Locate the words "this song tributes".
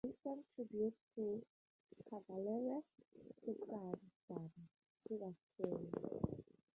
0.03-0.97